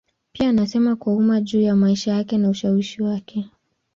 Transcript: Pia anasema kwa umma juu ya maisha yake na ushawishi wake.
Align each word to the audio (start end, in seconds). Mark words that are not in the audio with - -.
Pia 0.33 0.49
anasema 0.49 0.95
kwa 0.95 1.13
umma 1.13 1.41
juu 1.41 1.61
ya 1.61 1.75
maisha 1.75 2.11
yake 2.13 2.37
na 2.37 2.49
ushawishi 2.49 3.03
wake. 3.03 3.49